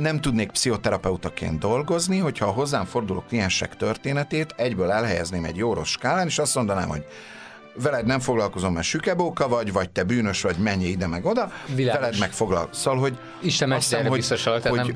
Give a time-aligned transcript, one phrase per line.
[0.00, 5.90] nem tudnék pszichoterapeutaként dolgozni, hogyha a hozzám forduló kliensek történetét egyből elhelyezném egy jó rossz
[5.90, 7.04] skálán, és azt mondanám, hogy
[7.82, 12.00] veled nem foglalkozom, mert sükebóka vagy, vagy te bűnös vagy, menj ide meg oda, Világos.
[12.00, 12.74] veled meg foglalkozol.
[12.74, 14.26] Szóval, hogy Isten azt hiszem, hogy,
[14.62, 14.94] hogy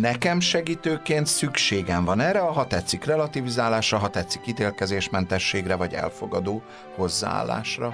[0.00, 6.62] nekem segítőként szükségem van erre, ha tetszik relativizálásra, ha tetszik ítélkezésmentességre, vagy elfogadó
[6.94, 7.92] hozzáállásra.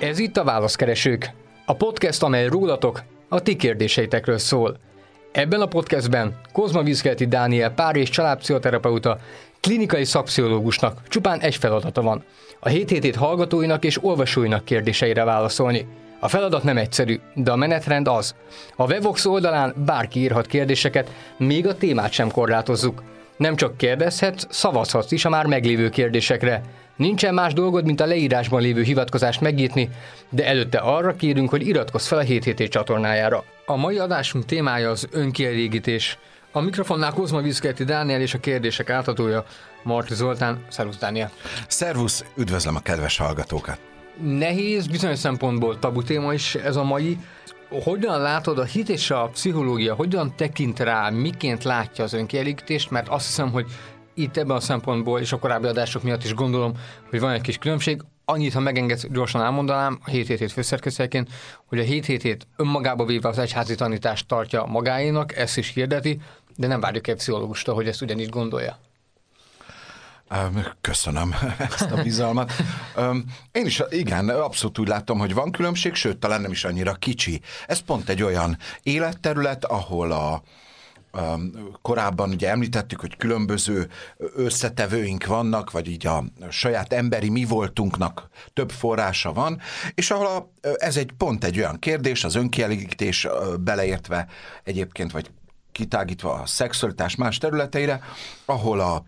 [0.00, 1.30] Ez itt a Válaszkeresők,
[1.66, 3.02] a podcast, amely rólatok,
[3.34, 4.76] a ti kérdéseitekről szól.
[5.32, 9.18] Ebben a podcastben Kozma Vizkelti Dániel pár és családpszichoterapeuta
[9.60, 12.24] klinikai szakpszichológusnak csupán egy feladata van.
[12.60, 15.86] A 7 hét hallgatóinak és olvasóinak kérdéseire válaszolni.
[16.20, 18.34] A feladat nem egyszerű, de a menetrend az.
[18.76, 23.02] A Wevox oldalán bárki írhat kérdéseket, még a témát sem korlátozzuk.
[23.36, 26.60] Nem csak kérdezhetsz, szavazhatsz is a már meglévő kérdésekre.
[26.96, 29.88] Nincsen más dolgod, mint a leírásban lévő hivatkozást megnyitni,
[30.30, 33.44] de előtte arra kérünk, hogy iratkozz fel a 7 hét csatornájára.
[33.66, 36.18] A mai adásunk témája az önkielégítés.
[36.52, 39.44] A mikrofonnál Kozma Vizkelti Dániel és a kérdések átadója
[39.82, 40.64] Marti Zoltán.
[40.68, 41.30] Szervusz Dániel!
[41.68, 43.78] Szervusz, üdvözlöm a kedves hallgatókat!
[44.22, 47.18] Nehéz, bizonyos szempontból tabu téma is ez a mai.
[47.82, 53.08] Hogyan látod a hit és a pszichológia, hogyan tekint rá, miként látja az önkielégítést, mert
[53.08, 53.66] azt hiszem, hogy
[54.14, 56.72] itt ebben a szempontból és a korábbi adások miatt is gondolom,
[57.10, 58.02] hogy van egy kis különbség.
[58.24, 61.28] Annyit, ha megengedsz, gyorsan elmondanám, a 7 hét főszerkesztőként,
[61.66, 66.20] hogy a 7 hét önmagába véve az egyházi tanítást tartja magáénak, ezt is hirdeti,
[66.56, 68.78] de nem várjuk egy pszichológustól, hogy ezt ugyanígy gondolja.
[70.80, 72.52] Köszönöm ezt a bizalmat.
[73.52, 77.40] Én is, igen, abszolút úgy látom, hogy van különbség, sőt, talán nem is annyira kicsi.
[77.66, 80.42] Ez pont egy olyan életterület, ahol a,
[81.82, 88.70] korábban ugye említettük, hogy különböző összetevőink vannak, vagy így a saját emberi mi voltunknak több
[88.70, 89.60] forrása van,
[89.94, 93.26] és ahol a, ez egy pont egy olyan kérdés, az önkielégítés
[93.60, 94.26] beleértve
[94.64, 95.30] egyébként, vagy
[95.72, 98.00] kitágítva a szexualitás más területeire,
[98.44, 99.04] ahol a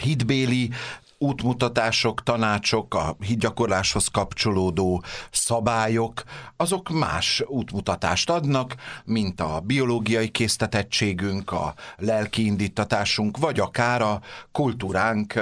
[0.00, 0.70] hitbéli
[1.18, 6.22] útmutatások, tanácsok, a hitgyakorláshoz kapcsolódó szabályok,
[6.56, 8.74] azok más útmutatást adnak,
[9.04, 14.20] mint a biológiai késztetettségünk, a lelki indítatásunk, vagy akár a
[14.52, 15.40] kultúránk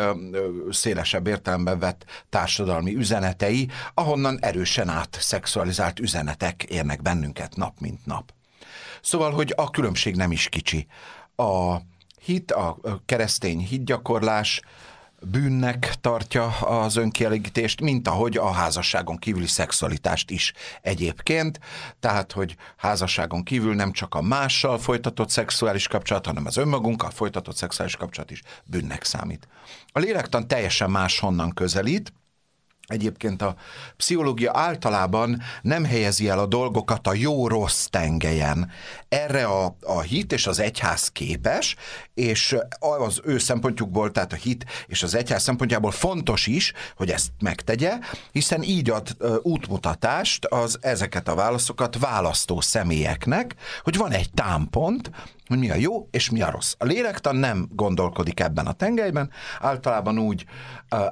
[0.70, 8.32] szélesebb értelemben vett társadalmi üzenetei, ahonnan erősen át szexualizált üzenetek érnek bennünket nap mint nap.
[9.02, 10.86] Szóval, hogy a különbség nem is kicsi.
[11.36, 11.76] A
[12.20, 14.62] hit, a keresztény hitgyakorlás
[15.30, 21.60] bűnnek tartja az önkielégítést, mint ahogy a házasságon kívüli szexualitást is egyébként.
[22.00, 27.56] Tehát, hogy házasságon kívül nem csak a mással folytatott szexuális kapcsolat, hanem az önmagunkkal folytatott
[27.56, 29.48] szexuális kapcsolat is bűnnek számít.
[29.86, 32.12] A lélektan teljesen máshonnan közelít,
[32.86, 33.54] Egyébként a
[33.96, 38.70] pszichológia általában nem helyezi el a dolgokat a jó-rossz tengelyen.
[39.08, 41.76] Erre a, a hit és az egyház képes,
[42.14, 47.30] és az ő szempontjukból, tehát a hit és az egyház szempontjából fontos is, hogy ezt
[47.40, 47.98] megtegye,
[48.32, 55.10] hiszen így ad útmutatást az ezeket a válaszokat választó személyeknek, hogy van egy támpont,
[55.46, 56.74] hogy mi a jó és mi a rossz.
[56.78, 59.30] A lélektan nem gondolkodik ebben a tengelyben,
[59.60, 60.44] általában úgy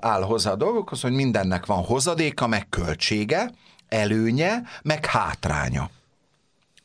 [0.00, 3.50] áll hozzá a dolgokhoz, hogy mindennek van hozadéka, meg költsége,
[3.88, 5.91] előnye, meg hátránya.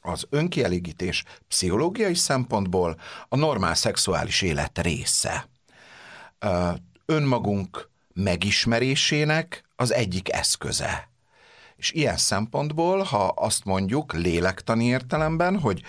[0.02, 5.50] Az önkielégítés pszichológiai szempontból a normál szexuális élet része.
[7.06, 11.10] Önmagunk megismerésének az egyik eszköze.
[11.76, 15.82] És ilyen szempontból, ha azt mondjuk lélektani értelemben, hogy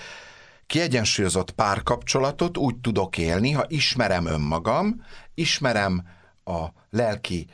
[0.67, 6.09] kiegyensúlyozott párkapcsolatot úgy tudok élni, ha ismerem önmagam, ismerem
[6.45, 7.47] a lelki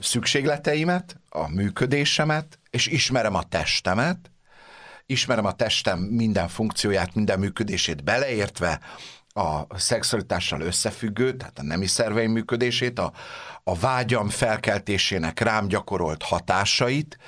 [0.00, 4.30] szükségleteimet, a működésemet, és ismerem a testemet,
[5.06, 8.80] ismerem a testem minden funkcióját, minden működését beleértve,
[9.32, 13.12] a szexualitással összefüggő, tehát a nemi szerveim működését, a,
[13.64, 17.18] a vágyam felkeltésének rám gyakorolt hatásait,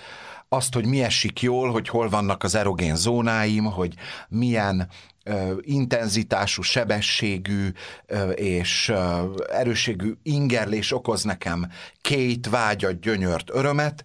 [0.52, 3.94] azt, hogy mi esik jól, hogy hol vannak az erogén zónáim, hogy
[4.28, 4.88] milyen
[5.24, 7.68] ö, intenzitású, sebességű
[8.06, 9.22] ö, és ö,
[9.52, 14.04] erőségű ingerlés okoz nekem két vágyat, gyönyört, örömet,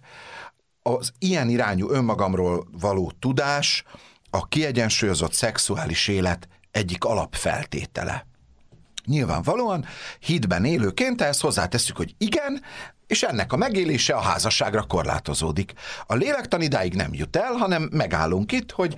[0.82, 3.84] az ilyen irányú önmagamról való tudás
[4.30, 8.26] a kiegyensúlyozott szexuális élet egyik alapfeltétele.
[9.06, 9.84] Nyilvánvalóan
[10.18, 12.62] hitben élőként ehhez hozzáteszük, hogy igen,
[13.08, 15.72] és ennek a megélése a házasságra korlátozódik.
[16.06, 18.96] A lélektan idáig nem jut el, hanem megállunk itt, hogy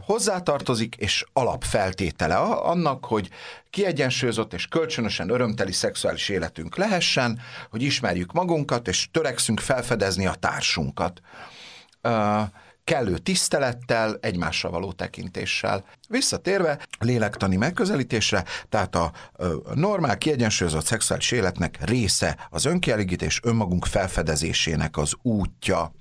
[0.00, 3.30] hozzátartozik, és alapfeltétele annak, hogy
[3.70, 11.20] kiegyensúlyozott és kölcsönösen örömteli szexuális életünk lehessen, hogy ismerjük magunkat, és törekszünk felfedezni a társunkat.
[12.84, 15.84] Kellő tisztelettel, egymásra való tekintéssel.
[16.08, 19.12] Visszatérve lélektani megközelítésre, tehát a
[19.74, 25.92] normál, kiegyensúlyozott szexuális életnek része az önkielégítés önmagunk felfedezésének az útja.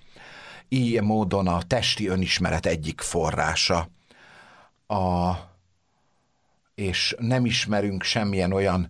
[0.68, 3.90] Ilyen módon a testi önismeret egyik forrása.
[4.88, 5.32] A,
[6.76, 8.90] és nem ismerünk semmilyen olyan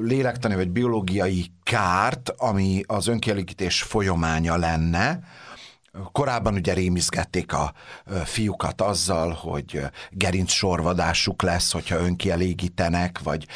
[0.00, 5.20] lélektani vagy biológiai kárt, ami az önkielégítés folyamánya lenne,
[6.12, 7.72] Korábban ugye rémizgették a
[8.24, 13.46] fiúkat azzal, hogy gerinc sorvadásuk lesz, hogyha önkielégítenek, vagy,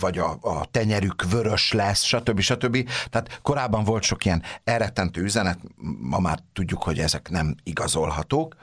[0.00, 2.40] vagy a, a tenyerük vörös lesz, stb.
[2.40, 2.88] stb.
[3.10, 5.58] Tehát korábban volt sok ilyen elrettentő üzenet,
[6.00, 8.56] ma már tudjuk, hogy ezek nem igazolhatók.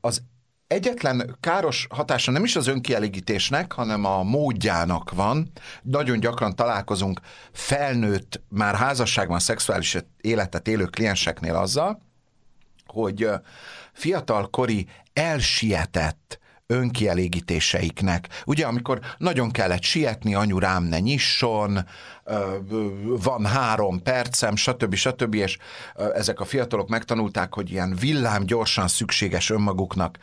[0.00, 0.22] Az
[0.70, 5.50] egyetlen káros hatása nem is az önkielégítésnek, hanem a módjának van.
[5.82, 7.20] Nagyon gyakran találkozunk
[7.52, 12.02] felnőtt, már házasságban, szexuális életet élő klienseknél azzal,
[12.86, 13.28] hogy
[13.92, 18.28] fiatalkori elsietett önkielégítéseiknek.
[18.46, 21.78] Ugye, amikor nagyon kellett sietni, anyu rám ne nyisson,
[23.02, 24.94] van három percem, stb.
[24.94, 25.34] stb.
[25.34, 25.58] és
[26.14, 30.18] ezek a fiatalok megtanulták, hogy ilyen villám gyorsan szükséges önmaguknak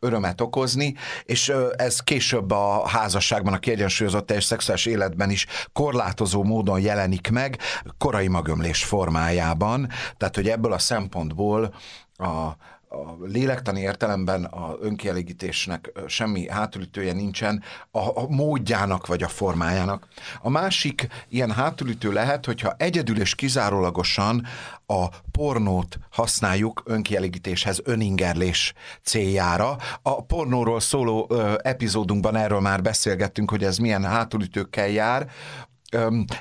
[0.00, 0.94] örömet okozni,
[1.24, 7.58] és ez később a házasságban, a kiegyensúlyozott és szexuális életben is korlátozó módon jelenik meg,
[7.98, 11.74] korai magömlés formájában, tehát hogy ebből a szempontból
[12.16, 12.50] a,
[12.92, 20.06] a lélektani értelemben a önkielégítésnek semmi hátulütője nincsen, a, a módjának vagy a formájának.
[20.42, 24.46] A másik ilyen hátulütő lehet, hogyha egyedül és kizárólagosan
[24.86, 28.72] a pornót használjuk önkielégítéshez, öningerlés
[29.02, 29.76] céljára.
[30.02, 35.30] A pornóról szóló ö, epizódunkban erről már beszélgettünk, hogy ez milyen hátulütőkkel jár,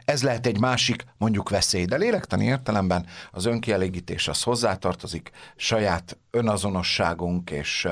[0.05, 7.49] ez lehet egy másik, mondjuk veszély, de lélektani értelemben az önkielégítés az hozzátartozik saját önazonosságunk
[7.51, 7.87] és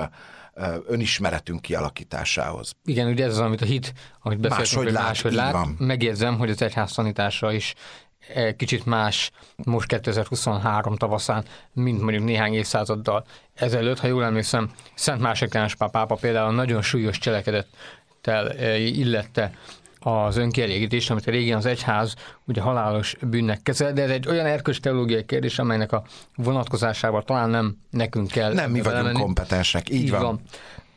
[0.88, 2.76] önismeretünk kialakításához.
[2.86, 5.52] Igen, ugye ez az, amit a hit, amit beszéltünk, máshogy lát, máshogy lát.
[5.52, 5.76] Van.
[5.80, 7.74] Megjegyzem, hogy az egyház tanítása is
[8.34, 14.00] e, kicsit más most 2023 tavaszán, mint mondjuk néhány évszázaddal ezelőtt.
[14.00, 19.52] Ha jól emlékszem, Szent Másik pápa például nagyon súlyos cselekedettel e, illette
[20.08, 22.14] az önkielégítés, amit régen az egyház
[22.46, 26.04] ugye halálos bűnnek kezel, de ez egy olyan erkölcs teológiai kérdés, amelynek a
[26.36, 28.54] vonatkozásával talán nem nekünk kell.
[28.54, 29.20] Nem mi vagyunk menni.
[29.20, 30.22] kompetensek, így, így van.
[30.22, 30.42] van.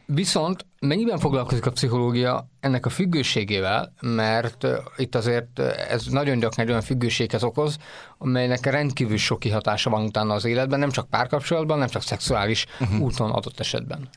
[0.06, 4.66] Viszont mennyiben foglalkozik a pszichológia ennek a függőségével, mert
[4.96, 5.58] itt azért
[5.88, 7.76] ez nagyon gyakran egy olyan függőséghez okoz,
[8.18, 13.00] amelynek rendkívül sok kihatása van utána az életben, nem csak párkapcsolatban, nem csak szexuális uh-huh.
[13.00, 14.08] úton adott esetben.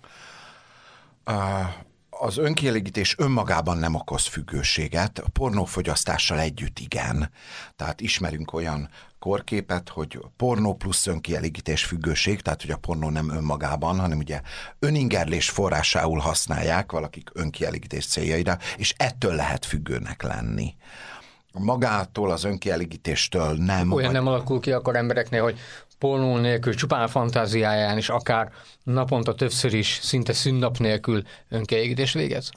[1.26, 1.36] Uh,
[2.24, 7.30] az önkielégítés önmagában nem okoz függőséget, a pornófogyasztással együtt igen.
[7.76, 8.90] Tehát ismerünk olyan
[9.20, 14.42] korképet, hogy pornó plusz önkielégítés függőség, tehát hogy a pornó nem önmagában, hanem ugye
[14.80, 20.76] öningerlés forrásául használják valakik önkielégítés céljaira, és ettől lehet függőnek lenni
[21.60, 23.92] magától, az önkielégítéstől nem.
[23.92, 24.22] Olyan vagy...
[24.22, 25.60] nem alakul ki akkor embereknél, hogy
[26.04, 28.52] pornó nélkül, csupán fantáziáján is akár
[28.84, 32.52] naponta többször is, szinte szünnap nélkül önkielégítés végez?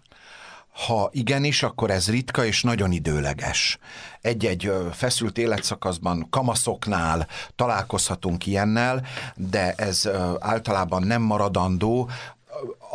[0.86, 3.78] Ha igenis, akkor ez ritka és nagyon időleges.
[4.20, 7.26] Egy-egy feszült életszakaszban, kamaszoknál
[7.56, 9.06] találkozhatunk ilyennel,
[9.36, 12.10] de ez általában nem maradandó,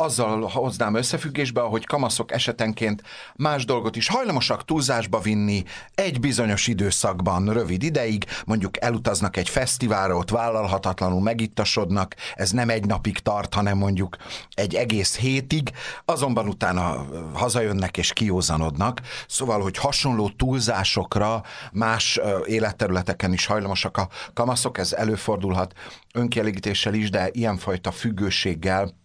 [0.02, 3.02] azzal hoznám összefüggésbe, hogy kamaszok esetenként
[3.36, 10.16] más dolgot is hajlamosak túlzásba vinni egy bizonyos időszakban, rövid ideig, mondjuk elutaznak egy fesztiválra,
[10.16, 14.16] ott vállalhatatlanul megittasodnak, ez nem egy napig tart, hanem mondjuk
[14.54, 15.70] egy egész hétig,
[16.04, 19.00] azonban utána hazajönnek és kiózanodnak.
[19.28, 21.42] Szóval, hogy hasonló túlzásokra
[21.72, 25.72] más életterületeken is hajlamosak a kamaszok, ez előfordulhat
[26.14, 29.00] önkielégítéssel is, de ilyenfajta függőséggel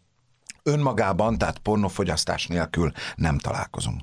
[0.68, 4.02] önmagában, tehát pornófogyasztás nélkül nem találkozunk.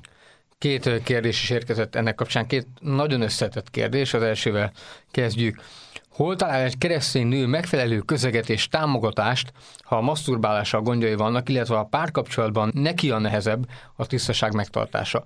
[0.57, 4.13] Két kérdés is érkezett ennek kapcsán, két nagyon összetett kérdés.
[4.13, 4.71] Az elsővel
[5.11, 5.61] kezdjük.
[6.09, 9.53] Hol talál egy keresztény nő megfelelő közeget és támogatást,
[9.83, 15.23] ha a maszturbálással gondjai vannak, illetve a párkapcsolatban neki a nehezebb a tisztaság megtartása?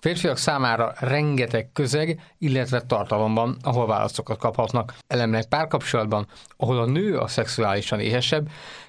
[0.00, 4.94] Férfiak számára rengeteg közeg, illetve tartalomban, ahol válaszokat kaphatnak.
[5.06, 6.26] Elemnek párkapcsolatban,
[6.56, 8.48] ahol a nő a szexuálisan éhesebb,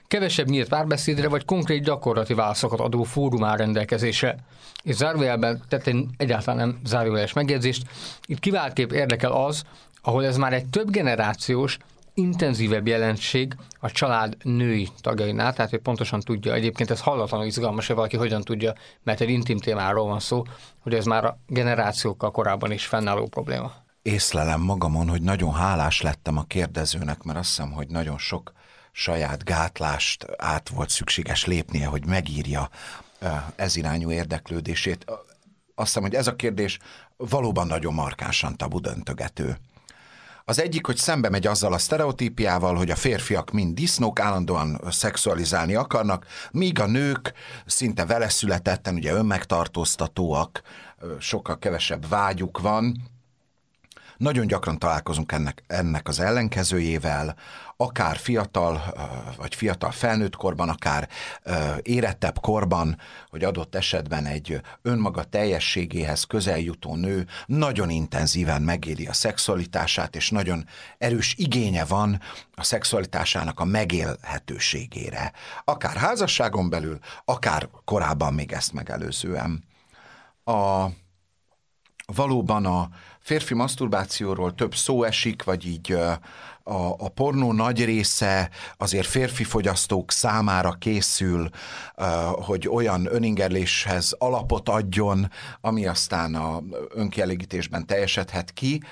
[0.09, 4.35] kevesebb nyílt párbeszédre vagy konkrét gyakorlati válaszokat adó fórum áll rendelkezésre.
[4.83, 7.87] És zárójelben tett egy egyáltalán nem zárójeles megjegyzést.
[8.25, 9.63] Itt kiváltképp érdekel az,
[10.01, 11.77] ahol ez már egy több generációs,
[12.13, 17.95] intenzívebb jelenség a család női tagjainál, tehát hogy pontosan tudja, egyébként ez hallatlanul izgalmas, hogy
[17.95, 18.73] valaki hogyan tudja,
[19.03, 20.43] mert egy intim témáról van szó,
[20.79, 23.71] hogy ez már a generációkkal korábban is fennálló probléma.
[24.01, 28.51] Észlelem magamon, hogy nagyon hálás lettem a kérdezőnek, mert azt hiszem, hogy nagyon sok
[28.91, 32.69] saját gátlást át volt szükséges lépnie, hogy megírja
[33.55, 35.05] ez irányú érdeklődését.
[35.75, 36.79] Azt hiszem, hogy ez a kérdés
[37.17, 39.57] valóban nagyon markánsan tabu döntögető.
[40.45, 45.75] Az egyik, hogy szembe megy azzal a sztereotípiával, hogy a férfiak mind disznók, állandóan szexualizálni
[45.75, 47.33] akarnak, míg a nők
[47.65, 50.61] szinte vele születetten, ugye önmegtartóztatóak,
[51.19, 53.09] sokkal kevesebb vágyuk van,
[54.19, 57.35] nagyon gyakran találkozunk ennek, ennek az ellenkezőjével,
[57.77, 58.93] akár fiatal,
[59.37, 61.09] vagy fiatal felnőtt korban, akár
[61.81, 62.97] érettebb korban,
[63.29, 70.29] hogy adott esetben egy önmaga teljességéhez közel jutó nő nagyon intenzíven megéli a szexualitását, és
[70.29, 70.65] nagyon
[70.97, 72.21] erős igénye van
[72.55, 75.31] a szexualitásának a megélhetőségére.
[75.63, 79.63] Akár házasságon belül, akár korábban még ezt megelőzően.
[80.43, 80.85] A,
[82.15, 82.89] valóban a
[83.19, 85.91] férfi maszturbációról több szó esik, vagy így
[86.63, 91.49] a, a pornó nagy része azért férfi fogyasztók számára készül,
[92.31, 98.83] hogy olyan öningerléshez alapot adjon, ami aztán a önkielégítésben teljesedhet ki.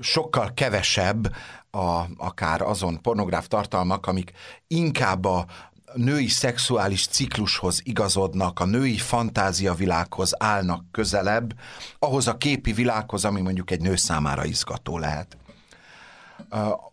[0.00, 1.34] Sokkal kevesebb
[1.70, 4.32] a, akár azon pornográf tartalmak, amik
[4.66, 5.46] inkább a,
[5.94, 11.54] női szexuális ciklushoz igazodnak, a női fantáziavilághoz állnak közelebb,
[11.98, 15.36] ahhoz a képi világhoz, ami mondjuk egy nő számára izgató lehet.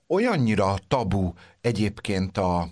[0.08, 2.70] Olyannyira tabu egyébként a,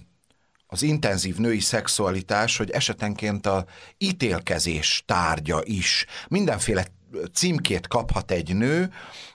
[0.68, 3.65] az intenzív női szexualitás, hogy esetenként a
[3.98, 6.06] ítélkezés tárgya is.
[6.27, 6.86] Mindenféle
[7.34, 8.92] címkét kaphat egy nő,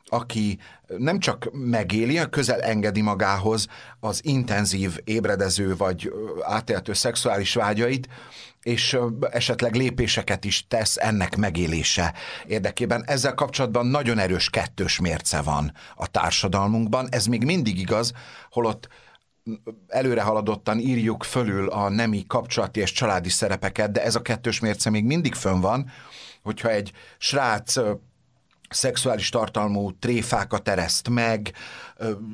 [0.08, 0.58] aki
[0.96, 3.66] nem csak megéli, közel engedi magához
[4.00, 6.12] az intenzív, ébredező vagy
[6.42, 8.08] átéltő szexuális vágyait,
[8.62, 8.98] és
[9.30, 12.14] esetleg lépéseket is tesz ennek megélése
[12.46, 13.04] érdekében.
[13.06, 17.08] Ezzel kapcsolatban nagyon erős kettős mérce van a társadalmunkban.
[17.10, 18.12] Ez még mindig igaz,
[18.50, 18.88] holott
[19.86, 24.90] előre haladottan írjuk fölül a nemi kapcsolati és családi szerepeket, de ez a kettős mérce
[24.90, 25.90] még mindig fönn van,
[26.42, 27.74] hogyha egy srác
[28.68, 31.52] szexuális tartalmú tréfákat ereszt meg,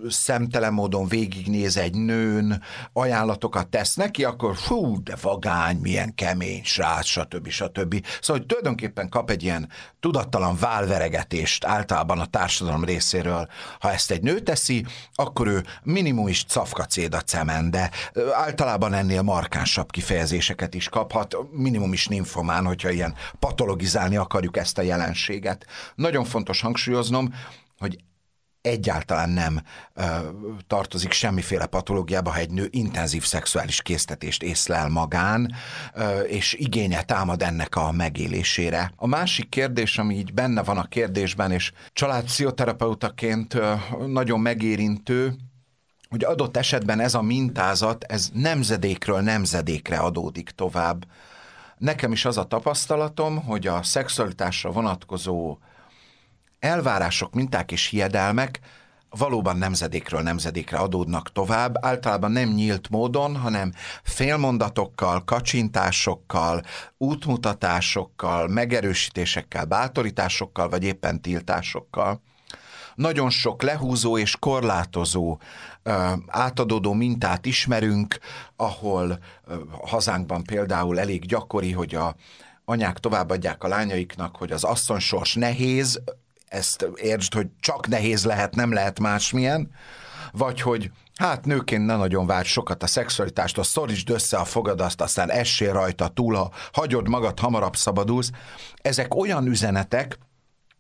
[0.09, 7.07] szemtelen módon végignéz egy nőn, ajánlatokat tesz neki, akkor fú, de vagány, milyen kemény srác,
[7.07, 7.49] stb.
[7.49, 8.07] stb.
[8.21, 9.69] Szóval, hogy tulajdonképpen kap egy ilyen
[10.01, 13.49] tudattalan válveregetést általában a társadalom részéről.
[13.81, 17.91] Ha ezt egy nő teszi, akkor ő minimum is cafkacéd a cemen, de
[18.33, 24.83] általában ennél markánsabb kifejezéseket is kaphat, minimum is ninfomán, hogyha ilyen patologizálni akarjuk ezt a
[24.83, 25.67] jelenséget.
[25.95, 27.35] Nagyon fontos hangsúlyoznom,
[27.79, 27.99] hogy
[28.65, 29.63] egyáltalán nem
[29.95, 30.03] ö,
[30.67, 35.55] tartozik semmiféle patológiába, ha egy nő intenzív szexuális késztetést észlel magán,
[35.95, 38.93] ö, és igénye támad ennek a megélésére.
[38.97, 43.75] A másik kérdés, ami így benne van a kérdésben, és családpszichoterapeutaként ö,
[44.07, 45.37] nagyon megérintő,
[46.09, 51.07] hogy adott esetben ez a mintázat, ez nemzedékről nemzedékre adódik tovább.
[51.79, 55.59] Nekem is az a tapasztalatom, hogy a szexualitásra vonatkozó
[56.65, 58.61] elvárások, minták és hiedelmek
[59.19, 66.63] valóban nemzedékről nemzedékre adódnak tovább, általában nem nyílt módon, hanem félmondatokkal, kacsintásokkal,
[66.99, 72.23] útmutatásokkal, megerősítésekkel, bátorításokkal, vagy éppen tiltásokkal.
[72.95, 75.39] Nagyon sok lehúzó és korlátozó
[76.27, 78.19] átadódó mintát ismerünk,
[78.57, 79.19] ahol
[79.83, 82.15] hazánkban például elég gyakori, hogy a
[82.65, 86.01] anyák továbbadják a lányaiknak, hogy az asszonysors nehéz,
[86.55, 89.71] ezt értsd, hogy csak nehéz lehet, nem lehet másmilyen,
[90.33, 95.01] vagy hogy hát nőként ne nagyon várj sokat a szexualitást, a szorítsd össze a fogadat,
[95.01, 98.31] aztán essél rajta túl, ha hagyod magad, hamarabb szabadulsz.
[98.83, 100.19] Ezek olyan üzenetek,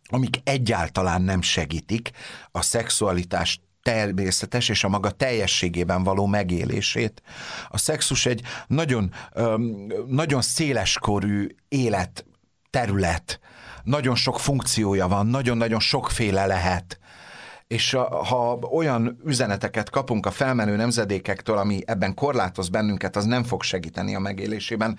[0.08, 2.10] amik egyáltalán nem segítik
[2.50, 7.22] a szexualitást természetes és a maga teljességében való megélését.
[7.68, 9.12] A szexus egy nagyon,
[10.06, 12.24] nagyon széleskorű élet
[12.74, 13.40] terület,
[13.82, 16.98] nagyon sok funkciója van, nagyon-nagyon sokféle lehet.
[17.66, 17.90] És
[18.28, 24.14] ha olyan üzeneteket kapunk a felmenő nemzedékektől, ami ebben korlátoz bennünket, az nem fog segíteni
[24.14, 24.98] a megélésében.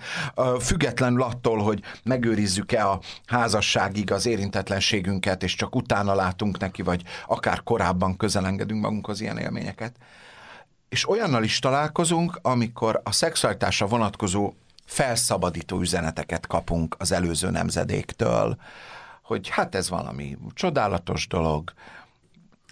[0.60, 7.62] Függetlenül attól, hogy megőrizzük-e a házasságig az érintetlenségünket, és csak utána látunk neki, vagy akár
[7.62, 9.96] korábban közelengedünk magunkhoz ilyen élményeket.
[10.88, 14.52] És olyannal is találkozunk, amikor a szexualitásra vonatkozó
[14.86, 18.56] felszabadító üzeneteket kapunk az előző nemzedéktől,
[19.22, 21.72] hogy hát ez valami csodálatos dolog,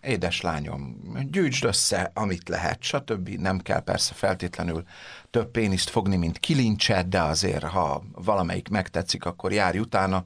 [0.04, 0.96] édeslányom,
[1.30, 3.28] gyűjtsd össze, amit lehet, stb.
[3.28, 4.84] Nem kell persze feltétlenül
[5.30, 10.24] több péniszt fogni, mint kilincset, de azért, ha valamelyik megtetszik, akkor járj utána.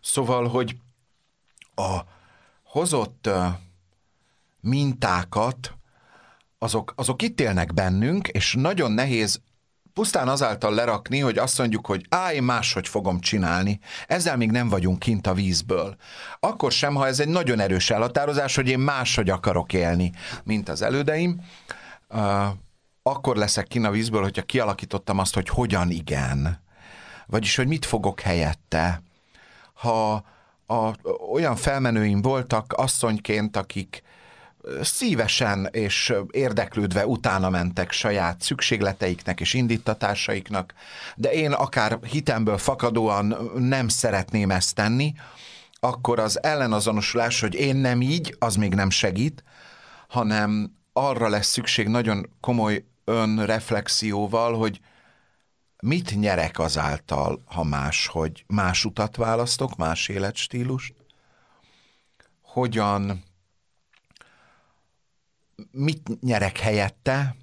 [0.00, 0.76] Szóval, hogy
[1.74, 1.98] a
[2.62, 3.28] hozott
[4.60, 5.74] mintákat
[6.58, 9.40] azok, azok itt élnek bennünk, és nagyon nehéz
[9.94, 13.78] pusztán azáltal lerakni, hogy azt mondjuk, hogy á, én máshogy fogom csinálni.
[14.06, 15.96] Ezzel még nem vagyunk kint a vízből.
[16.40, 20.12] Akkor sem, ha ez egy nagyon erős elhatározás, hogy én máshogy akarok élni,
[20.44, 21.40] mint az elődeim,
[22.08, 22.46] uh,
[23.02, 26.62] akkor leszek kint a vízből, hogyha kialakítottam azt, hogy hogyan igen.
[27.26, 29.02] Vagyis, hogy mit fogok helyette.
[29.72, 30.24] Ha
[30.66, 30.92] a,
[31.32, 34.02] olyan felmenőim voltak asszonyként, akik
[34.82, 40.74] szívesen és érdeklődve utána mentek saját szükségleteiknek és indítatásaiknak,
[41.16, 45.14] de én akár hitemből fakadóan nem szeretném ezt tenni,
[45.80, 49.44] akkor az ellenazonosulás, hogy én nem így, az még nem segít,
[50.08, 54.80] hanem arra lesz szükség nagyon komoly önreflexióval, hogy
[55.82, 60.94] mit nyerek azáltal, ha más, hogy más utat választok, más életstílust,
[62.42, 63.22] hogyan
[65.70, 67.36] mit nyerek helyette,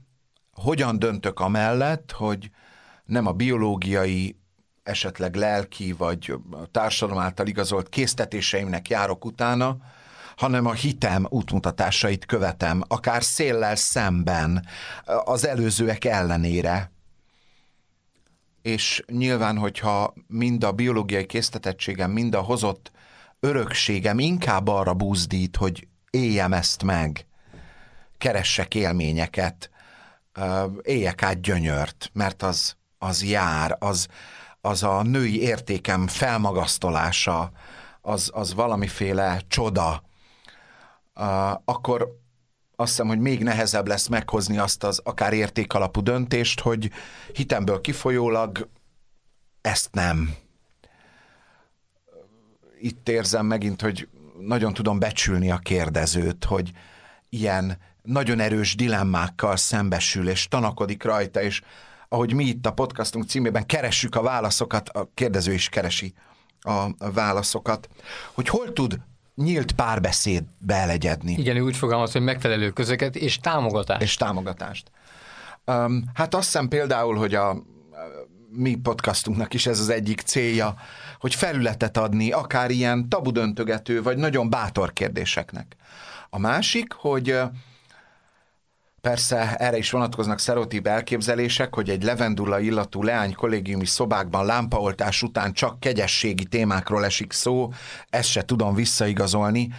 [0.53, 2.49] hogyan döntök amellett, hogy
[3.05, 4.35] nem a biológiai,
[4.83, 6.33] esetleg lelki vagy
[6.71, 9.77] társadalom által igazolt késztetéseimnek járok utána,
[10.35, 14.65] hanem a hitem útmutatásait követem, akár széllel szemben,
[15.05, 16.91] az előzőek ellenére.
[18.61, 22.91] És nyilván, hogyha mind a biológiai késztetettségem, mind a hozott
[23.39, 27.25] örökségem inkább arra buzdít, hogy éljem ezt meg,
[28.19, 29.69] keressek élményeket,
[30.81, 34.07] éljek át gyönyört, mert az, az jár, az,
[34.61, 37.51] az a női értékem felmagasztolása,
[38.01, 40.03] az, az valamiféle csoda,
[41.65, 42.17] akkor
[42.75, 46.91] azt hiszem, hogy még nehezebb lesz meghozni azt az akár értékalapú döntést, hogy
[47.33, 48.69] hitemből kifolyólag
[49.61, 50.35] ezt nem.
[52.79, 54.07] Itt érzem megint, hogy
[54.39, 56.71] nagyon tudom becsülni a kérdezőt, hogy
[57.29, 61.61] ilyen nagyon erős dilemmákkal szembesül, és tanakodik rajta, és
[62.09, 66.13] ahogy mi itt a podcastunk címében keressük a válaszokat, a kérdező is keresi
[66.61, 67.89] a válaszokat,
[68.33, 68.99] hogy hol tud
[69.35, 71.31] nyílt párbeszédbe elegyedni.
[71.31, 74.01] Igen, ő úgy fogalmaz, hogy megfelelő közöket és támogatást.
[74.01, 74.91] És támogatást.
[75.65, 77.57] Um, hát azt hiszem például, hogy a, a
[78.51, 80.75] mi podcastunknak is ez az egyik célja,
[81.19, 85.75] hogy felületet adni akár ilyen tabudöntögető, vagy nagyon bátor kérdéseknek.
[86.29, 87.39] A másik, hogy
[89.01, 95.53] Persze erre is vonatkoznak szerotíp elképzelések, hogy egy levendula illatú leány kollégiumi szobákban lámpaoltás után
[95.53, 97.71] csak kegyességi témákról esik szó,
[98.09, 99.69] ezt se tudom visszaigazolni.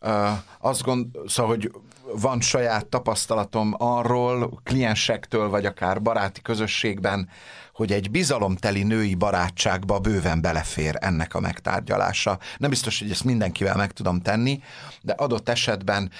[0.00, 0.28] Uh,
[0.60, 1.70] azt gond, szóval, hogy
[2.12, 7.28] van saját tapasztalatom arról, kliensektől, vagy akár baráti közösségben,
[7.74, 12.38] hogy egy bizalomteli női barátságba bőven belefér ennek a megtárgyalása.
[12.58, 14.62] Nem biztos, hogy ezt mindenkivel meg tudom tenni,
[15.02, 16.10] de adott esetben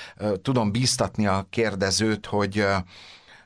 [0.43, 2.67] tudom bíztatni a kérdezőt, hogy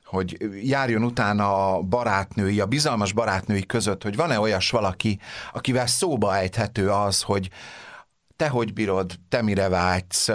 [0.04, 5.18] hogy járjon utána a barátnői, a bizalmas barátnői között, hogy van-e olyas valaki,
[5.52, 7.50] akivel szóba ejthető az, hogy
[8.36, 10.30] te hogy bírod, te mire vágysz,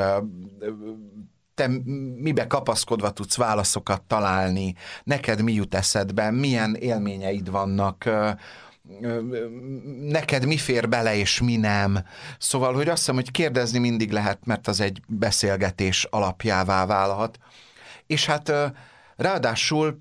[1.53, 1.67] te
[2.15, 8.09] mibe kapaszkodva tudsz válaszokat találni, neked mi jut eszedbe, milyen élményeid vannak,
[10.01, 12.05] neked mi fér bele, és mi nem.
[12.37, 17.37] Szóval, hogy azt hiszem, hogy kérdezni mindig lehet, mert az egy beszélgetés alapjává válhat.
[18.07, 18.51] És hát
[19.15, 19.99] ráadásul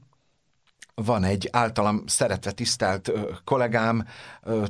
[0.94, 3.12] van egy általam szeretve tisztelt
[3.44, 4.06] kollégám,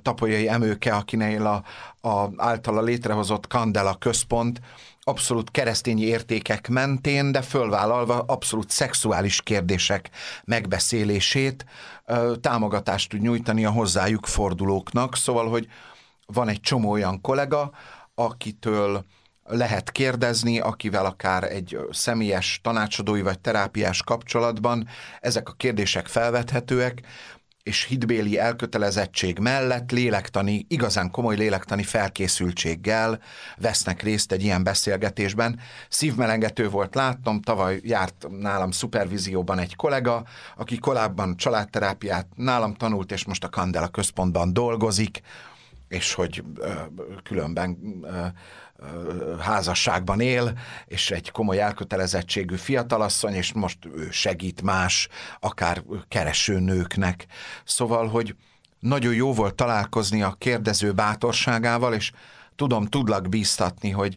[0.03, 1.63] Tapolyai Emőke, akinél a,
[2.09, 4.61] a általa létrehozott Kandela központ
[5.05, 10.11] abszolút keresztény értékek mentén, de fölvállalva abszolút szexuális kérdések
[10.45, 11.65] megbeszélését
[12.41, 15.17] támogatást tud nyújtani a hozzájuk fordulóknak.
[15.17, 15.69] Szóval, hogy
[16.27, 17.73] van egy csomó olyan kollega,
[18.15, 19.05] akitől
[19.45, 24.89] lehet kérdezni, akivel akár egy személyes tanácsadói vagy terápiás kapcsolatban
[25.21, 27.01] ezek a kérdések felvethetőek,
[27.63, 33.21] és hitbéli elkötelezettség mellett lélektani, igazán komoly lélektani felkészültséggel
[33.57, 35.61] vesznek részt egy ilyen beszélgetésben.
[35.89, 40.25] Szívmelengető volt látnom, tavaly járt nálam szupervízióban egy kollega,
[40.57, 45.21] aki korábban családterápiát nálam tanult, és most a Kandela központban dolgozik,
[45.89, 46.73] és hogy ö,
[47.23, 48.27] különben ö,
[49.41, 55.09] házasságban él, és egy komoly elkötelezettségű fiatalasszony, és most ő segít más,
[55.41, 57.27] akár kereső nőknek.
[57.65, 58.37] Szóval, hogy
[58.79, 62.13] nagyon jó volt találkozni a kérdező bátorságával, és
[62.57, 64.17] tudom, tudlak bíztatni, hogy,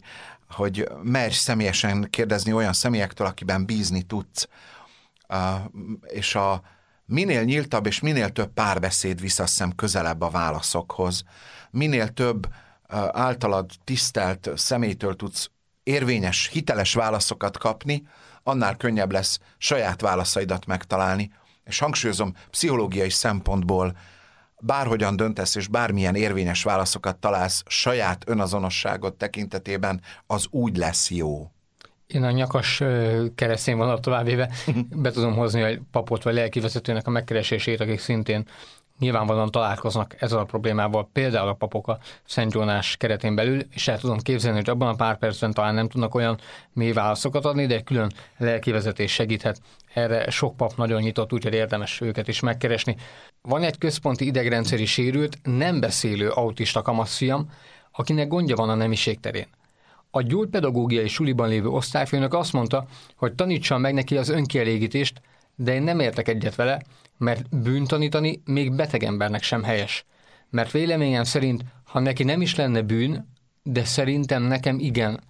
[0.50, 4.48] hogy merj személyesen kérdezni olyan személyektől, akiben bízni tudsz.
[6.06, 6.62] És a
[7.04, 11.24] minél nyíltabb és minél több párbeszéd visszaszem közelebb a válaszokhoz.
[11.70, 12.46] Minél több
[13.12, 15.50] általad tisztelt személytől tudsz
[15.82, 18.06] érvényes, hiteles válaszokat kapni,
[18.42, 21.32] annál könnyebb lesz saját válaszaidat megtalálni.
[21.64, 23.96] És hangsúlyozom, pszichológiai szempontból
[24.60, 31.50] bárhogyan döntesz, és bármilyen érvényes válaszokat találsz saját önazonosságot tekintetében, az úgy lesz jó.
[32.06, 32.82] Én a nyakas
[33.34, 34.50] keresztény vonat továbbéve
[35.02, 38.48] be tudom hozni a papot vagy lelkivezetőnek a megkeresését, akik szintén
[38.98, 43.98] nyilvánvalóan találkoznak ezzel a problémával, például a papok a Szent Jónás keretén belül, és el
[43.98, 46.38] tudom képzelni, hogy abban a pár percben talán nem tudnak olyan
[46.72, 49.60] mély válaszokat adni, de egy külön lelkivezetés segíthet.
[49.94, 52.96] Erre sok pap nagyon nyitott, úgyhogy érdemes őket is megkeresni.
[53.42, 57.50] Van egy központi idegrendszeri sérült, nem beszélő autista kamaszfiam,
[57.92, 59.46] akinek gondja van a nemiség terén.
[60.10, 65.20] A gyógypedagógiai suliban lévő osztályfőnök azt mondta, hogy tanítsam meg neki az önkielégítést,
[65.56, 66.80] de én nem értek egyet vele,
[67.18, 70.04] mert bűntanítani még beteg embernek sem helyes.
[70.50, 73.28] Mert véleményem szerint, ha neki nem is lenne bűn,
[73.62, 75.20] de szerintem nekem igen.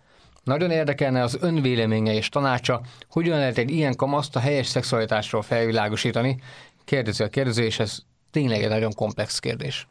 [0.44, 6.40] Nagyon érdekelne az önvéleménye és tanácsa, hogyan lehet egy ilyen kamaszt a helyes szexualitásról felvilágosítani,
[6.84, 7.98] kérdezi a kérdező, és ez
[8.30, 9.88] tényleg egy nagyon komplex kérdés.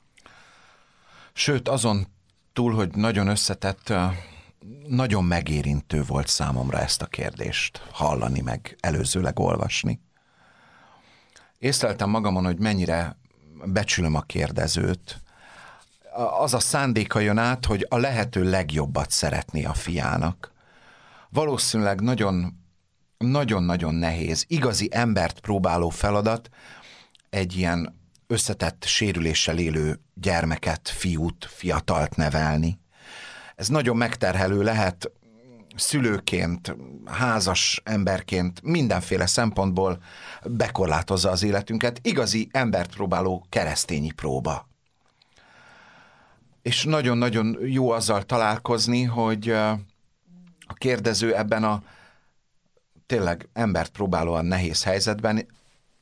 [1.33, 2.07] Sőt, azon
[2.53, 3.93] túl, hogy nagyon összetett,
[4.87, 9.99] nagyon megérintő volt számomra ezt a kérdést hallani, meg előzőleg olvasni
[11.65, 13.17] észleltem magamon, hogy mennyire
[13.65, 15.21] becsülöm a kérdezőt.
[16.39, 20.51] Az a szándéka jön át, hogy a lehető legjobbat szeretné a fiának.
[21.29, 22.63] Valószínűleg nagyon
[23.17, 26.49] nagyon-nagyon nehéz, igazi embert próbáló feladat
[27.29, 32.79] egy ilyen összetett sérüléssel élő gyermeket, fiút, fiatalt nevelni.
[33.55, 35.11] Ez nagyon megterhelő lehet,
[35.75, 40.03] szülőként, házas emberként mindenféle szempontból
[40.43, 41.99] bekorlátozza az életünket.
[42.01, 44.67] Igazi embert próbáló keresztényi próba.
[46.61, 49.49] És nagyon-nagyon jó azzal találkozni, hogy
[50.67, 51.83] a kérdező ebben a
[53.05, 55.47] tényleg embert próbálóan nehéz helyzetben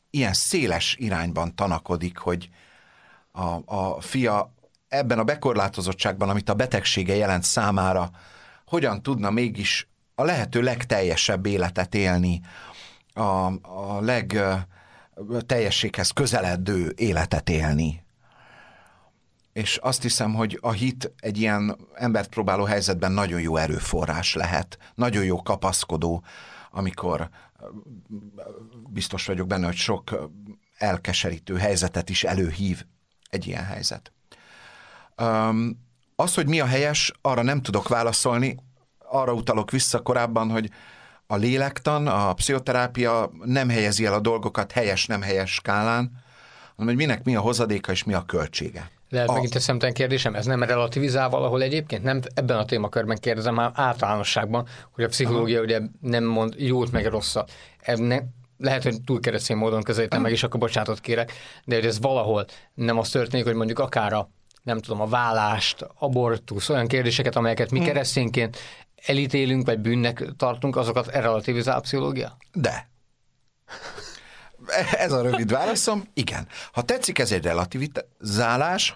[0.10, 2.50] ilyen széles irányban tanakodik, hogy
[3.32, 4.54] a, a fia
[4.88, 8.12] ebben a bekorlátozottságban, amit a betegsége jelent számára,
[8.66, 12.42] hogyan tudna mégis a lehető legteljesebb életet élni,
[13.14, 18.04] a, a legteljességhez közeledő életet élni.
[19.54, 24.78] És azt hiszem, hogy a hit egy ilyen embert próbáló helyzetben nagyon jó erőforrás lehet,
[24.96, 26.24] nagyon jó kapaszkodó,
[26.72, 27.30] amikor
[28.90, 30.30] biztos vagyok benne, hogy sok
[30.78, 32.86] elkeserítő helyzetet is előhív
[33.30, 34.12] egy ilyen helyzet.
[36.16, 38.58] Az, hogy mi a helyes, arra nem tudok válaszolni,
[38.98, 40.70] arra utalok vissza korábban, hogy
[41.28, 46.12] a lélektan, a pszichoterápia nem helyezi el a dolgokat helyes, nem helyes skálán,
[46.76, 48.90] hanem hogy minek mi a hozadéka és mi a költsége.
[49.10, 49.34] Lehet a...
[49.34, 52.04] megint egy szemtelen kérdésem, ez nem relativizál valahol egyébként?
[52.04, 55.66] Nem ebben a témakörben kérdezem, már általánosságban, hogy a pszichológia Aha.
[55.66, 57.52] ugye nem mond jót meg rosszat.
[57.80, 61.32] Ebben lehet, hogy túl keresztény módon közelítem meg, és akkor bocsánatot kérek,
[61.66, 64.30] de hogy ez valahol nem az történik, hogy mondjuk akár a
[64.64, 67.88] nem tudom, a vállást, abortusz, olyan kérdéseket, amelyeket mi hmm.
[67.88, 68.58] keresztényként
[69.06, 72.38] elítélünk, vagy bűnnek tartunk, azokat relativizál a pszichológia?
[72.54, 72.90] De.
[74.92, 76.48] Ez a rövid válaszom, igen.
[76.72, 78.96] Ha tetszik, ez egy relativizálás,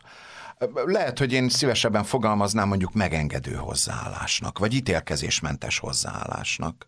[0.85, 6.87] lehet, hogy én szívesebben fogalmaznám mondjuk megengedő hozzáállásnak, vagy ítélkezésmentes hozzáállásnak.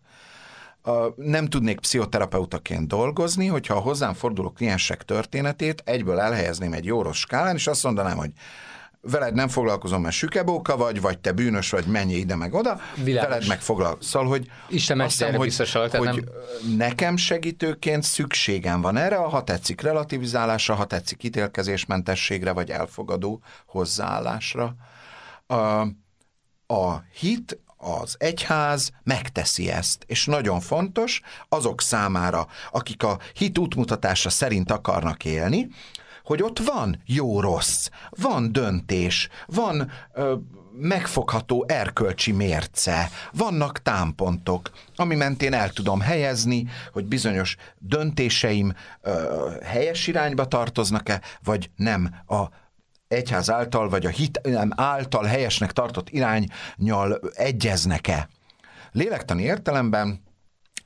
[1.16, 7.18] Nem tudnék pszichoterapeutaként dolgozni, hogyha a hozzám forduló kliensek történetét egyből elhelyezném egy jó rossz
[7.18, 8.30] skálán, és azt mondanám, hogy
[9.00, 13.28] veled nem foglalkozom, mert sükebóka vagy, vagy te bűnös vagy, menj ide meg oda, Világos.
[13.28, 14.10] veled meg foglalkozom.
[14.10, 15.56] Szóval, hogy Isten azt hiszem, hogy,
[15.90, 16.24] hogy nem...
[16.76, 24.74] nekem segítőként szükségem van erre, ha tetszik relativizálásra, ha tetszik ítélkezésmentességre, vagy elfogadó hozzáállásra.
[25.46, 25.80] A,
[26.66, 34.30] a hit, az egyház megteszi ezt, és nagyon fontos azok számára, akik a hit útmutatása
[34.30, 35.68] szerint akarnak élni,
[36.30, 40.34] hogy ott van jó-rossz, van döntés, van ö,
[40.72, 50.06] megfogható erkölcsi mérce, vannak támpontok, ami mentén el tudom helyezni, hogy bizonyos döntéseim ö, helyes
[50.06, 52.44] irányba tartoznak-e, vagy nem a
[53.08, 58.28] egyház által, vagy a hit nem által helyesnek tartott iránynyal egyeznek-e.
[58.92, 60.22] Lélektani értelemben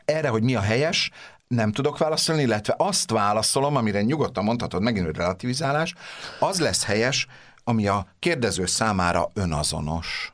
[0.04, 1.10] erre, hogy mi a helyes,
[1.48, 5.94] nem tudok válaszolni, illetve azt válaszolom, amire nyugodtan mondhatod, megint egy relativizálás,
[6.40, 7.26] az lesz helyes,
[7.64, 10.32] ami a kérdező számára önazonos.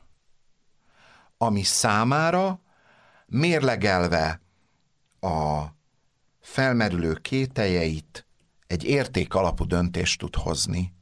[1.37, 2.59] Ami számára
[3.25, 4.41] mérlegelve
[5.19, 5.61] a
[6.41, 8.25] felmerülő kételjeit
[8.67, 10.93] egy érték alapú döntést tud hozni.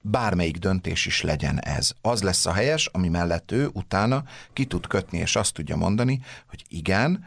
[0.00, 1.92] Bármelyik döntés is legyen ez.
[2.00, 6.20] Az lesz a helyes, ami mellett ő utána ki tud kötni, és azt tudja mondani,
[6.48, 7.24] hogy igen,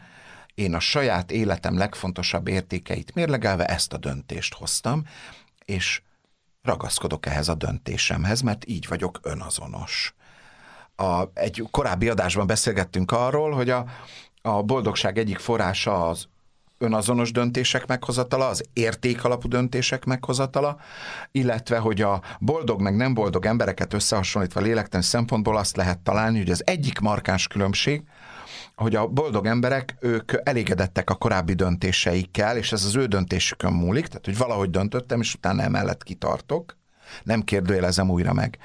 [0.58, 5.04] én a saját életem legfontosabb értékeit mérlegelve ezt a döntést hoztam,
[5.64, 6.02] és
[6.62, 10.14] ragaszkodok ehhez a döntésemhez, mert így vagyok önazonos.
[10.96, 13.84] A, egy korábbi adásban beszélgettünk arról, hogy a,
[14.42, 16.28] a boldogság egyik forrása az
[16.78, 20.80] önazonos döntések meghozatala, az értékalapú döntések meghozatala,
[21.32, 26.50] illetve hogy a boldog meg nem boldog embereket összehasonlítva lélektani szempontból azt lehet találni, hogy
[26.50, 28.02] az egyik markáns különbség,
[28.78, 34.06] hogy a boldog emberek, ők elégedettek a korábbi döntéseikkel, és ez az ő döntésükön múlik,
[34.06, 36.76] tehát hogy valahogy döntöttem, és utána emellett kitartok,
[37.22, 38.58] nem kérdőjelezem újra meg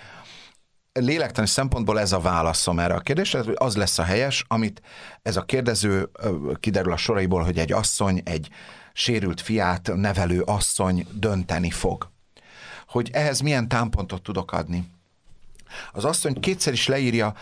[0.94, 4.82] lélektani szempontból ez a válaszom erre a kérdésre, hogy az lesz a helyes, amit
[5.22, 6.10] ez a kérdező
[6.60, 8.50] kiderül a soraiból, hogy egy asszony, egy
[8.94, 12.12] sérült fiát nevelő asszony dönteni fog.
[12.88, 14.92] Hogy ehhez milyen támpontot tudok adni.
[15.92, 17.34] Az asszony kétszer is leírja,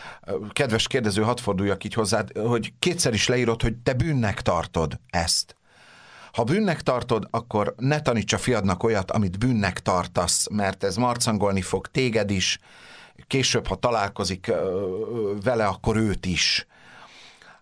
[0.49, 5.55] kedves kérdező, hadd forduljak így hozzád, hogy kétszer is leírod, hogy te bűnnek tartod ezt.
[6.33, 11.61] Ha bűnnek tartod, akkor ne taníts a fiadnak olyat, amit bűnnek tartasz, mert ez marcangolni
[11.61, 12.59] fog téged is,
[13.27, 14.51] később, ha találkozik
[15.43, 16.65] vele, akkor őt is.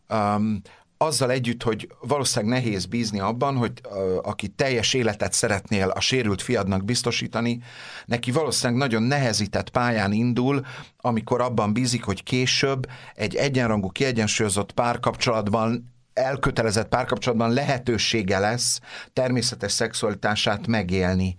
[0.09, 0.61] Um,
[1.01, 3.81] azzal együtt, hogy valószínűleg nehéz bízni abban, hogy
[4.21, 7.61] aki teljes életet szeretnél a sérült fiadnak biztosítani,
[8.05, 10.65] neki valószínűleg nagyon nehezített pályán indul,
[10.97, 18.79] amikor abban bízik, hogy később egy egyenrangú, kiegyensúlyozott párkapcsolatban elkötelezett párkapcsolatban lehetősége lesz
[19.13, 21.35] természetes szexualitását megélni.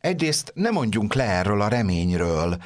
[0.00, 2.56] Egyrészt nem mondjunk le erről a reményről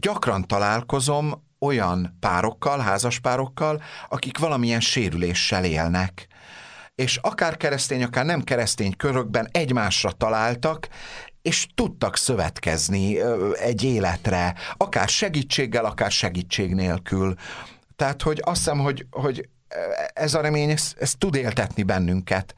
[0.00, 6.26] gyakran találkozom olyan párokkal, házaspárokkal, akik valamilyen sérüléssel élnek.
[6.94, 10.88] És akár keresztény, akár nem keresztény körökben egymásra találtak,
[11.42, 13.18] és tudtak szövetkezni
[13.58, 17.34] egy életre, akár segítséggel, akár segítség nélkül.
[17.96, 19.48] Tehát, hogy azt hiszem, hogy, hogy
[20.14, 22.54] ez a remény, ez, ez tud éltetni bennünket.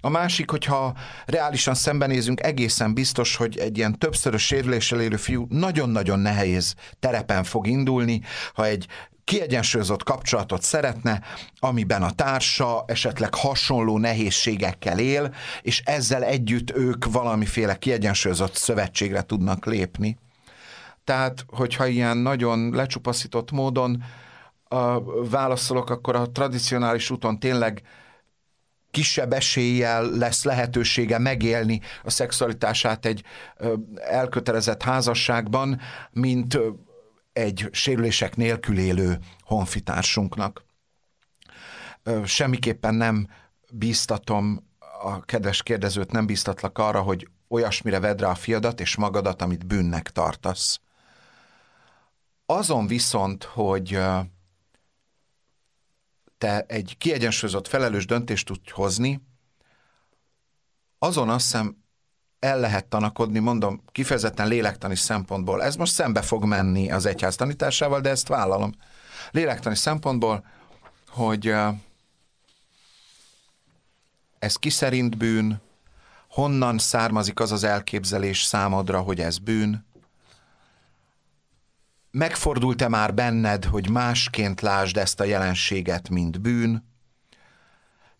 [0.00, 0.94] A másik, hogyha
[1.26, 7.66] reálisan szembenézünk, egészen biztos, hogy egy ilyen többszörös sérüléssel élő fiú nagyon-nagyon nehéz terepen fog
[7.66, 8.20] indulni,
[8.54, 8.86] ha egy
[9.24, 11.22] kiegyensúlyozott kapcsolatot szeretne,
[11.58, 19.66] amiben a társa esetleg hasonló nehézségekkel él, és ezzel együtt ők valamiféle kiegyensúlyozott szövetségre tudnak
[19.66, 20.18] lépni.
[21.04, 24.02] Tehát, hogyha ilyen nagyon lecsupaszított módon
[24.70, 24.80] uh,
[25.30, 27.82] válaszolok, akkor a tradicionális úton tényleg
[28.90, 33.24] kisebb eséllyel lesz lehetősége megélni a szexualitását egy
[33.94, 36.58] elkötelezett házasságban, mint
[37.32, 40.64] egy sérülések nélkül élő honfitársunknak.
[42.24, 43.28] Semmiképpen nem
[43.72, 44.68] bíztatom
[45.02, 49.66] a kedves kérdezőt, nem bíztatlak arra, hogy olyasmire vedd rá a fiadat és magadat, amit
[49.66, 50.80] bűnnek tartasz.
[52.46, 53.98] Azon viszont, hogy
[56.40, 59.20] te egy kiegyensúlyozott, felelős döntést tudsz hozni,
[60.98, 61.76] azon azt hiszem
[62.38, 65.62] el lehet tanakodni, mondom, kifejezetten lélektani szempontból.
[65.62, 68.72] Ez most szembe fog menni az egyház tanításával, de ezt vállalom.
[69.30, 70.44] Lélektani szempontból,
[71.08, 71.54] hogy
[74.38, 75.60] ez ki szerint bűn,
[76.28, 79.86] honnan származik az az elképzelés számodra, hogy ez bűn,
[82.10, 86.88] Megfordult-e már benned, hogy másként lásd ezt a jelenséget, mint bűn?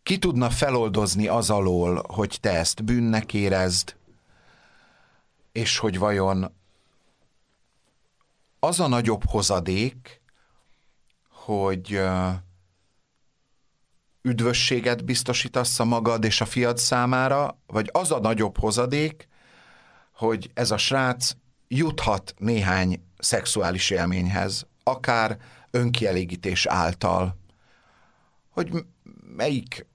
[0.03, 3.97] Ki tudna feloldozni az alól, hogy te ezt bűnnek érezd,
[5.53, 6.55] és hogy vajon
[8.59, 10.21] az a nagyobb hozadék,
[11.31, 12.01] hogy
[14.23, 19.29] üdvösséget biztosítasz a magad és a fiad számára, vagy az a nagyobb hozadék,
[20.13, 21.33] hogy ez a srác
[21.69, 25.37] juthat néhány szexuális élményhez, akár
[25.71, 27.37] önkielégítés által,
[28.51, 28.85] hogy
[29.37, 29.87] melyik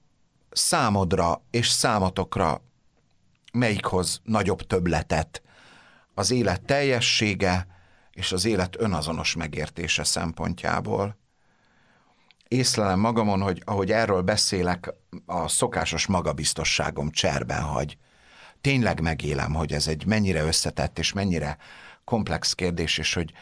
[0.50, 2.62] számodra és számotokra
[3.52, 5.42] melyik hoz nagyobb többletet
[6.14, 7.66] az élet teljessége
[8.10, 11.16] és az élet önazonos megértése szempontjából.
[12.48, 14.94] Észlelem magamon, hogy ahogy erről beszélek,
[15.26, 17.98] a szokásos magabiztosságom cserben hagy.
[18.60, 21.56] Tényleg megélem, hogy ez egy mennyire összetett és mennyire
[22.06, 23.32] komplex kérdés, és hogy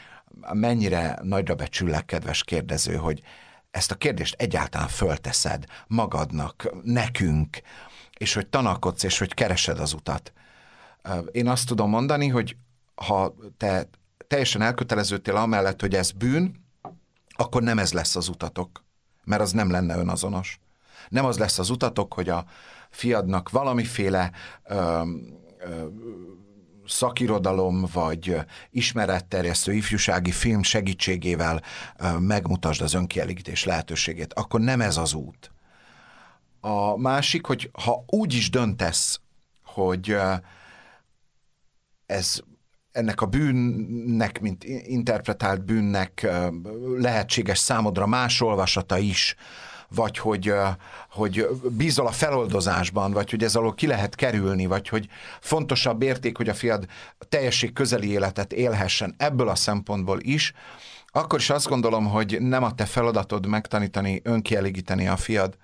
[0.52, 3.22] mennyire nagyra becsüllek, kedves kérdező, hogy
[3.70, 7.60] ezt a kérdést egyáltalán fölteszed magadnak, nekünk,
[8.18, 10.32] és hogy tanakodsz, és hogy keresed az utat.
[11.32, 12.56] Én azt tudom mondani, hogy
[12.94, 13.88] ha te
[14.26, 16.64] teljesen elköteleződtél amellett, hogy ez bűn,
[17.36, 18.84] akkor nem ez lesz az utatok,
[19.24, 20.60] mert az nem lenne önazonos.
[21.08, 22.44] Nem az lesz az utatok, hogy a
[22.90, 24.30] fiadnak valamiféle
[24.64, 25.02] ö,
[25.58, 25.86] ö,
[26.86, 28.36] szakirodalom vagy
[28.70, 31.62] ismeretterjesztő ifjúsági film segítségével
[32.18, 35.52] megmutasd az önkielégítés lehetőségét, akkor nem ez az út.
[36.60, 39.20] A másik, hogy ha úgy is döntesz,
[39.64, 40.16] hogy
[42.06, 42.40] ez
[42.92, 46.26] ennek a bűnnek, mint interpretált bűnnek
[46.96, 49.34] lehetséges számodra más olvasata is,
[49.94, 50.52] vagy hogy,
[51.10, 55.08] hogy bízol a feloldozásban, vagy hogy ez alól ki lehet kerülni, vagy hogy
[55.40, 56.86] fontosabb érték, hogy a fiad
[57.28, 60.52] teljesség közeli életet élhessen ebből a szempontból is,
[61.06, 65.56] akkor is azt gondolom, hogy nem a te feladatod megtanítani, önkielégíteni a fiad,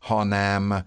[0.00, 0.84] hanem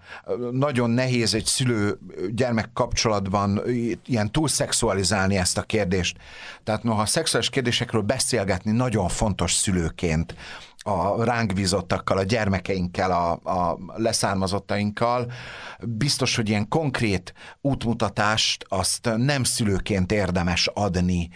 [0.50, 3.60] nagyon nehéz egy szülő-gyermek kapcsolatban
[4.06, 6.16] ilyen túl szexualizálni ezt a kérdést.
[6.64, 10.34] Tehát noha szexuális kérdésekről beszélgetni nagyon fontos szülőként,
[10.82, 15.32] a ránk bízottakkal, a gyermekeinkkel, a, a leszármazottainkkal,
[15.80, 21.28] biztos, hogy ilyen konkrét útmutatást azt nem szülőként érdemes adni.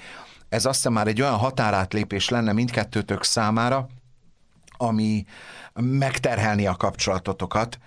[0.49, 3.87] Ez azt hiszem már egy olyan határátlépés lenne mindkettőtök számára,
[4.77, 5.25] ami
[5.73, 7.79] megterhelni a kapcsolatotokat,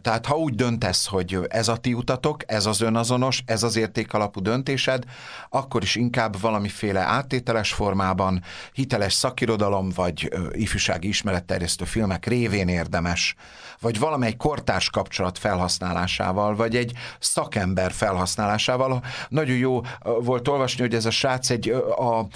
[0.00, 4.40] tehát ha úgy döntesz, hogy ez a ti utatok, ez az önazonos, ez az értékalapú
[4.40, 5.04] döntésed,
[5.48, 8.42] akkor is inkább valamiféle áttételes formában,
[8.72, 13.34] hiteles szakirodalom vagy ifjúsági ismeretterjesztő filmek révén érdemes,
[13.80, 19.04] vagy valamely kortárs kapcsolat felhasználásával, vagy egy szakember felhasználásával.
[19.28, 21.68] Nagyon jó volt olvasni, hogy ez a srác egy
[21.98, 22.26] a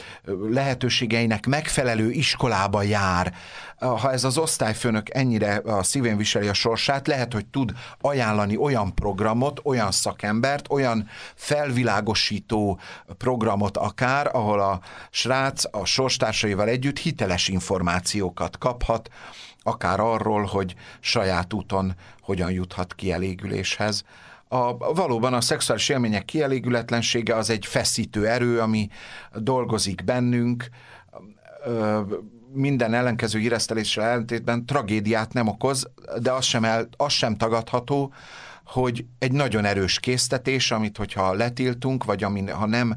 [0.51, 3.35] lehetőségeinek megfelelő iskolába jár,
[3.79, 8.95] ha ez az osztályfőnök ennyire a szívén viseli a sorsát, lehet, hogy tud ajánlani olyan
[8.95, 12.81] programot, olyan szakembert, olyan felvilágosító
[13.19, 19.09] programot akár, ahol a srác a sorstársaival együtt hiteles információkat kaphat,
[19.63, 24.05] akár arról, hogy saját úton hogyan juthat kielégüléshez.
[24.49, 28.89] A, valóban a szexuális élmények kielégületlensége az egy feszítő erő, ami
[29.35, 30.69] dolgozik bennünk,
[32.57, 35.91] minden ellenkező híreszteléssel ellentétben tragédiát nem okoz,
[36.23, 38.13] de az sem, el, az sem tagadható,
[38.65, 42.97] hogy egy nagyon erős késztetés, amit hogyha letiltunk, vagy ami, ha nem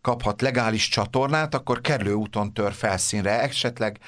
[0.00, 3.98] kaphat legális csatornát, akkor kerülő úton tör felszínre, esetleg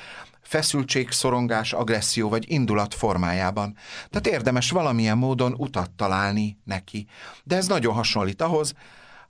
[0.40, 3.76] feszültség, szorongás, agresszió vagy indulat formájában.
[4.10, 7.06] Tehát érdemes valamilyen módon utat találni neki.
[7.44, 8.74] De ez nagyon hasonlít ahhoz,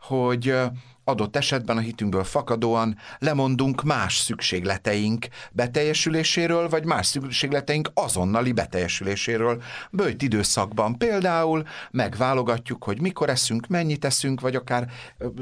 [0.00, 0.54] hogy
[1.08, 9.62] adott esetben a hitünkből fakadóan lemondunk más szükségleteink beteljesüléséről, vagy más szükségleteink azonnali beteljesüléséről.
[9.90, 14.88] Bőjt időszakban például megválogatjuk, hogy mikor eszünk, mennyit eszünk, vagy akár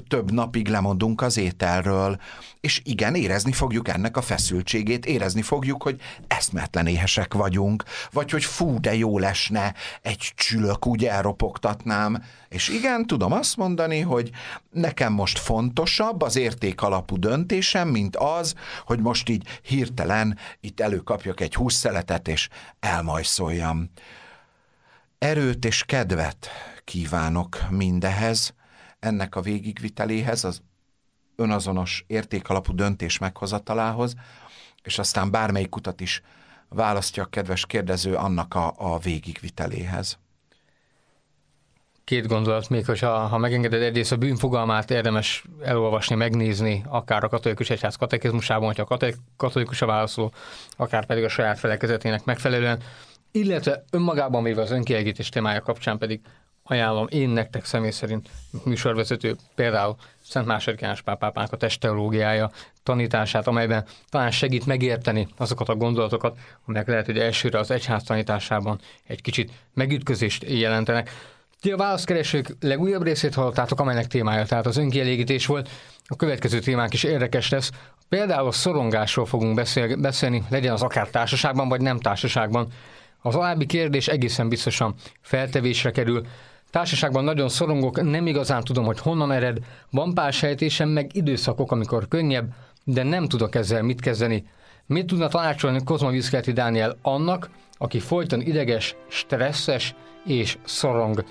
[0.08, 2.20] több napig lemondunk az ételről.
[2.60, 8.44] És igen, érezni fogjuk ennek a feszültségét, érezni fogjuk, hogy eszmetlen éhesek vagyunk, vagy hogy
[8.44, 12.22] fú, de jó lesne, egy csülök úgy elropogtatnám.
[12.48, 14.30] És igen, tudom azt mondani, hogy
[14.70, 21.40] nekem most fontosabb az érték alapú döntésem, mint az, hogy most így hirtelen itt előkapjak
[21.40, 22.48] egy húszszeletet, és
[22.80, 23.90] elmajszoljam.
[25.18, 26.48] Erőt és kedvet
[26.84, 28.54] kívánok mindehez,
[28.98, 30.62] ennek a végigviteléhez, az
[31.36, 34.14] önazonos értékalapú döntés meghozatalához,
[34.82, 36.22] és aztán bármelyik utat is
[36.68, 40.18] választja a kedves kérdező annak a, a végigviteléhez
[42.06, 47.70] két gondolat még, hogyha ha megengeded egyrészt a bűnfogalmát érdemes elolvasni, megnézni, akár a katolikus
[47.70, 50.32] egyház katekizmusában, hogyha a katolikus a válaszoló,
[50.76, 52.78] akár pedig a saját felekezetének megfelelően,
[53.30, 56.20] illetve önmagában véve az önkielégítés témája kapcsán pedig
[56.62, 58.28] ajánlom én nektek személy szerint
[58.64, 62.50] műsorvezető, például Szent második János pápápának a testteológiája
[62.82, 68.80] tanítását, amelyben talán segít megérteni azokat a gondolatokat, amelyek lehet, hogy elsőre az egyház tanításában
[69.06, 71.34] egy kicsit megütközést jelentenek.
[71.60, 75.68] Ti a válaszkeresők legújabb részét hallottátok, amelynek témája, tehát az önkielégítés volt.
[76.06, 77.70] A következő témánk is érdekes lesz.
[78.08, 82.68] Például a szorongásról fogunk beszél, beszélni, legyen az akár társaságban, vagy nem társaságban.
[83.22, 86.26] Az alábbi kérdés egészen biztosan feltevésre kerül.
[86.70, 89.58] Társaságban nagyon szorongok, nem igazán tudom, hogy honnan ered.
[89.90, 94.46] Van pár sejtésem, meg időszakok, amikor könnyebb, de nem tudok ezzel mit kezdeni.
[94.86, 99.94] Mit tudna tanácsolni Kozma Viszkelti Dániel annak, aki folyton ideges, stresszes
[100.24, 101.24] és szorong?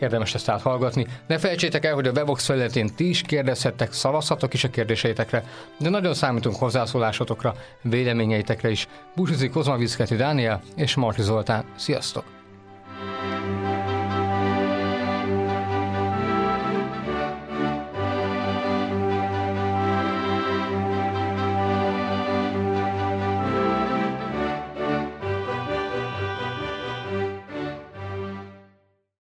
[0.00, 1.06] Érdemes ezt áthallgatni.
[1.26, 5.44] Ne felejtsétek el, hogy a Webox felületén ti is kérdezhettek, szavazhatok is a kérdéseitekre,
[5.78, 8.88] de nagyon számítunk hozzászólásotokra, véleményeitekre is.
[9.14, 11.64] Búcsúzik Kozma Viszketi Dániel és Marti Zoltán.
[11.76, 12.24] Sziasztok!